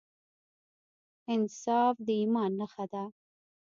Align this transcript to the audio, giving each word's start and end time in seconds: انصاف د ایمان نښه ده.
انصاف 1.33 1.95
د 2.05 2.07
ایمان 2.19 2.51
نښه 2.59 2.85
ده. 2.93 3.03